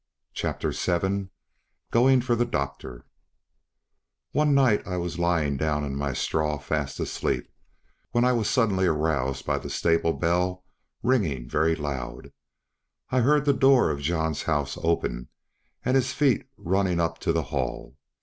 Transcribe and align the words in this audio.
CHAPTER 0.33 0.71
VII 0.71 1.27
GOING 1.91 2.21
FOR 2.21 2.35
THE 2.35 2.47
DOCTOR 2.47 3.05
One 4.31 4.55
night 4.55 4.81
I 4.87 4.97
was 4.97 5.19
lying 5.19 5.57
down 5.57 5.83
in 5.83 5.95
my 5.95 6.11
straw 6.13 6.57
fast 6.57 6.99
asleep, 6.99 7.47
when 8.09 8.25
I 8.25 8.31
was 8.31 8.49
suddenly 8.49 8.87
roused 8.87 9.45
by 9.45 9.59
the 9.59 9.69
stable 9.69 10.13
bell 10.13 10.65
ringing 11.03 11.47
very 11.47 11.75
loud. 11.75 12.31
I 13.11 13.19
heard 13.19 13.45
the 13.45 13.53
door 13.53 13.91
of 13.91 14.01
John's 14.01 14.41
house 14.41 14.75
open, 14.81 15.27
and 15.85 15.93
his 15.93 16.13
feet 16.13 16.47
running 16.57 16.99
up 16.99 17.19
to 17.19 17.31
the 17.31 17.43
Hall. 17.53 17.95